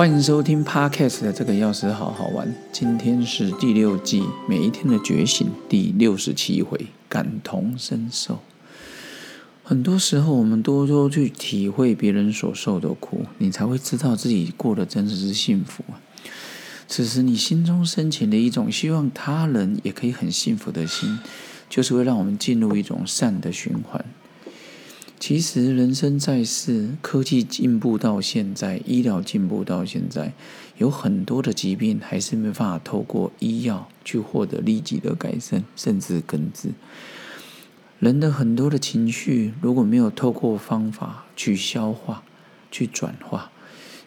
[0.00, 2.50] 欢迎收听 Podcast 的这个钥匙好好玩。
[2.72, 8.38] 今天是第六季每一天的觉醒第六十七回，感同身受。
[9.62, 15.84] 很多时候，我们多多去体会别人所受的苦，你才会知道自己过得真的是幸福。
[16.88, 21.18] 此时，你心中深情的一种希望他人也可以很幸福的心，
[21.68, 24.02] 就是会让我们进入一种善的循环。
[25.20, 30.32] 其实，人生在世，科技进步到现在，医疗进步到现在，
[30.78, 36.70] 有很多的疾病还是没办法透过医药去获得立即的改善，甚至根治。
[37.98, 42.22] 人的很多的情绪，如果没有透过方法去消化、
[42.70, 43.50] 去转化，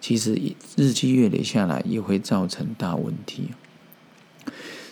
[0.02, 0.34] 其实
[0.76, 3.52] 日积月累下来，也会造成大问题。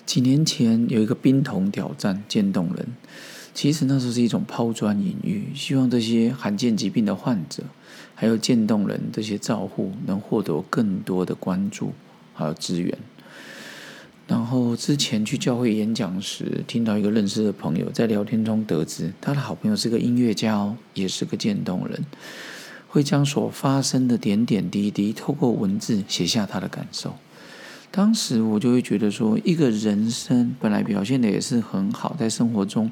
[0.06, 2.90] 几年前有一个冰桶挑战渐冻人。
[3.54, 7.64] 其实那时候是一种抛砖引玉，希望这些罕见疾病的患者，
[8.16, 11.92] 还有渐冻人这些照护，能获得更多的关注
[12.34, 12.98] 还有资源。
[14.28, 22.06] 然后之前去教会演讲时，听到一个认识的朋友在聊天中得知，他的好朋友是个音乐家哦，也是个渐冻人，
[22.88, 27.14] 会将所发生的点点滴滴透过文字写下他的感受。
[27.92, 32.90] 当时我就会觉得说，一个人生本来表现的也是很好，在生活中。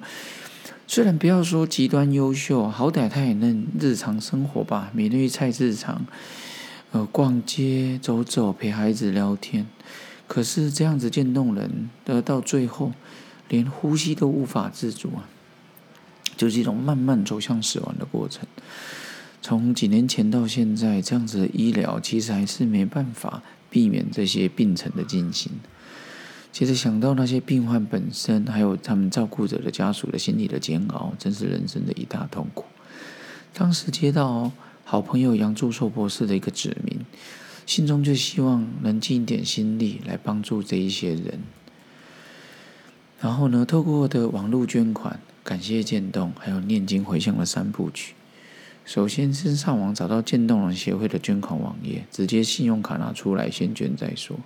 [0.92, 6.04] 虽然不要说极端优秀，好歹他也能日常生活吧，每日菜市场，
[6.92, 9.68] 呃，逛街走走，陪孩子聊天。
[10.28, 12.92] 可是这样子渐冻人，得到最后
[13.50, 15.30] 连呼吸都无法自主啊，
[16.36, 18.48] 就是一种慢慢走向死亡的过程。
[19.44, 25.52] 从几年前到现在，这样子的医疗其实还是没办法避免这些病程的进行。
[26.52, 32.66] 其实想到那些病患本身，还有他们照顾者的家属的心理的煎熬，真是人生的一大痛苦。
[33.54, 34.52] 当时接到
[34.84, 37.00] 好朋友杨祝寿博士的一个指名，
[37.66, 41.40] 心中就希望能尽一点心力来帮助这一些人。
[43.22, 48.16] 然后呢，透过的网络捐款，感谢渐冻，还有念经回向的三部曲。
[48.86, 54.40] 首先先上网找到渐冻人协会的捐款网页，直接信用卡拿出来先捐再说。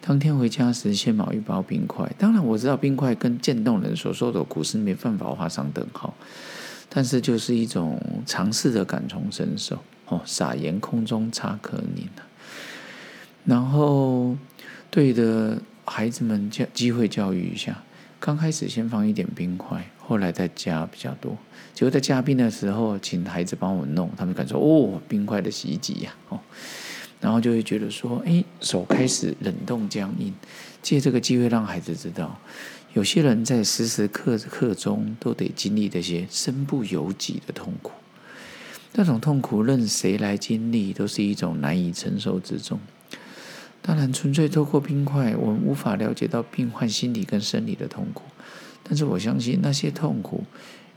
[0.00, 2.10] 当天回家时，先买一包冰块。
[2.18, 6.14] 当然，我知道冰块跟渐冻人所受的苦是没办法画上等号，
[6.88, 9.78] 但是就是一种尝试的感同身受。
[10.06, 12.08] 哦，撒盐空中差可宁
[13.44, 14.36] 然后
[14.90, 17.82] 对着孩子们教机会教育一下。
[18.18, 21.36] 刚开始先放一点冰块，后来再加比较多。
[21.72, 26.40] 结果在加冰的时候，请孩子帮我弄，他们感受哦，冰块的袭击呀，哦。
[27.20, 30.34] 然后就会觉得说，哎，手开始冷冻僵硬。
[30.82, 32.40] 借这个机会让孩子知道，
[32.94, 37.92] 有些人在时时刻刻中都得经历这些身不由己的痛苦。
[38.94, 42.80] 那种痛苦，任谁来经历，都是一种难以承受之重。
[43.82, 48.22] 当然，纯粹透过冰块，我们无法了解到病患心理跟生理的痛苦。
[48.82, 50.44] 但是我相信，那些痛苦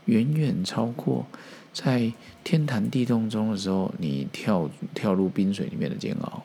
[0.06, 1.26] 远远超过。
[1.72, 2.12] 在
[2.44, 6.40] 天寒地冻中的时候，你跳跳入冰水里面的煎熬，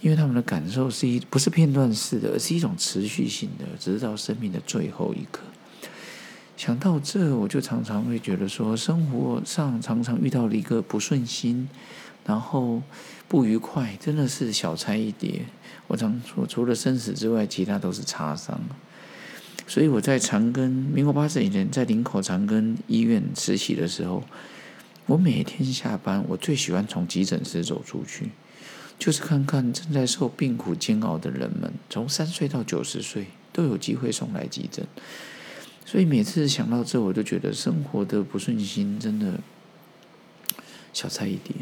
[0.00, 5.42] 因为他们的感受是一不是片段式的，而是一种持续性的，直到生命的最后一刻。
[6.56, 11.68] 想到这，我就常常会觉得说，生活上常常遇到了一个不顺心，
[12.24, 12.80] 然后
[13.28, 15.42] 不愉快，真的是小菜一碟。
[15.88, 18.58] 我常说，除了生死之外，其他都是擦伤。
[19.66, 24.22] 所以我在长庚，民国八十年在林口长庚医院实习的时候。
[25.06, 28.30] 我每天下班，我最喜欢从急诊室走出去，
[28.98, 34.86] 就是看看正在受病苦煎熬的人们，从三岁到九十岁都有机会送来急诊。
[35.84, 39.40] 所以每次想到这，我就觉得生活的不顺心真的
[40.94, 41.54] 小菜一碟。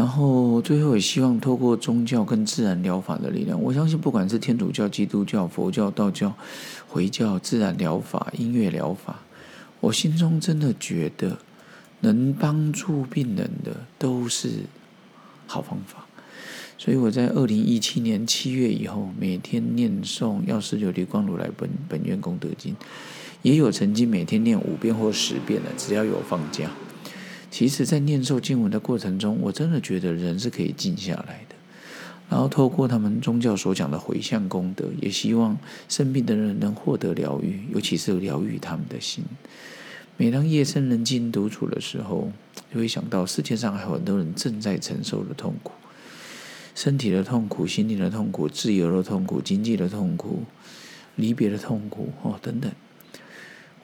[0.00, 6.32] 然后最后也希望透过宗教跟自然疗法的力量，我相信不管是天主教、基督教、佛教、道教、
[6.88, 9.20] 回教、自然疗法、音乐疗法，
[9.80, 11.36] 我心中真的觉得。
[12.02, 14.48] 能帮助病人的都是
[15.46, 16.06] 好方法，
[16.78, 22.74] 所以我在二零一七年七月以后，每天念诵药师琉璃光如来本本愿功德经，
[23.42, 26.70] 也有曾经每天念五遍或十遍的，只要有放假。
[27.50, 31.56] 其实，在念诵经文的过程中，我真的觉得人是可以静下来的。
[32.28, 35.58] 然后，透过他们宗教所讲的回向功德，也希望
[35.88, 39.24] 生病的人能获得疗愈，尤其是疗愈他们的心。
[40.16, 42.30] 每当夜深人静独处的时候，
[42.72, 45.72] 就会想到世界上还有很多人正在承受的痛苦，
[46.76, 50.44] 身体的痛苦、心灵的痛苦、自由的痛苦、经济的痛苦、
[51.16, 52.70] 离别的痛苦哦等等，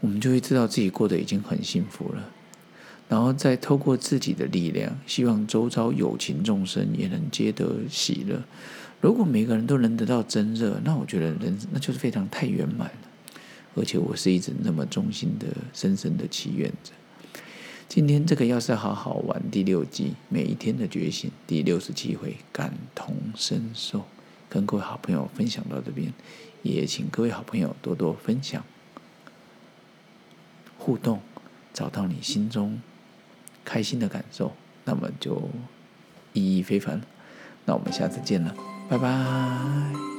[0.01, 2.31] 我们就会知道自己过得已经很幸福了。
[3.09, 8.43] 然后再透过自己的力量，希望周遭有情众生也能皆得喜乐。
[9.01, 13.09] 如果每个人都能得到真热，那我觉得人那就是非常太圆满了。
[13.77, 16.93] 而且我是一直那么衷心的、深深的祈愿着。
[17.89, 24.05] 今天这个要是好好玩第六季每一天的觉醒第六十七回感同身受，
[24.49, 26.13] 跟各位好朋友分享到这边，
[26.63, 28.65] 也请各位好朋友多多分享、
[30.79, 31.21] 互动，
[31.73, 32.81] 找到你心中
[33.77, 34.51] 开心的感受，
[34.87, 35.51] 那么就
[36.33, 36.99] 意义非凡。
[37.67, 38.55] 那我们下次见了，
[38.89, 40.16] 拜拜。